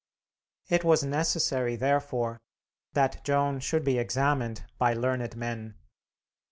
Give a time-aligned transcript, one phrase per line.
[0.67, 2.41] It was necessary, therefore,
[2.93, 5.75] that Joan should be examined by learned men.